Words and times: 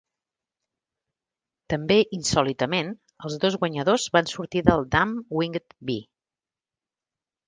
També 1.73 1.97
insòlitament, 2.17 2.89
els 3.29 3.35
dos 3.43 3.57
guanyadors 3.63 4.05
van 4.17 4.31
sortir 4.31 4.63
del 4.71 4.87
Dam 4.97 5.13
Winged 5.41 5.77
Bee. 5.91 6.03